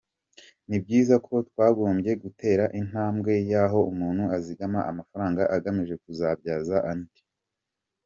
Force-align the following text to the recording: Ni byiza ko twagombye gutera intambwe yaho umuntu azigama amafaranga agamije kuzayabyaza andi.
Ni 0.67 0.77
byiza 0.83 1.15
ko 1.25 1.33
twagombye 1.49 2.11
gutera 2.23 2.63
intambwe 2.79 3.33
yaho 3.51 3.79
umuntu 3.91 4.23
azigama 4.35 4.79
amafaranga 4.91 5.41
agamije 5.55 5.95
kuzayabyaza 6.03 6.77
andi. 6.91 7.19